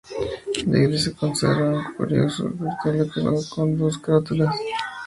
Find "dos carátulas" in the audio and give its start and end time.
3.77-4.55